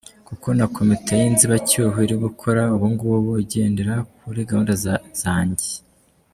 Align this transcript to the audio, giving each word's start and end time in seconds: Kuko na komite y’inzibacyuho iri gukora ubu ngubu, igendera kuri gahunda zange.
Kuko 0.27 0.47
na 0.57 0.65
komite 0.75 1.11
y’inzibacyuho 1.21 1.97
iri 2.05 2.15
gukora 2.25 2.61
ubu 2.75 2.85
ngubu, 2.93 3.31
igendera 3.43 3.93
kuri 4.25 4.41
gahunda 4.49 4.73
zange. 5.21 5.69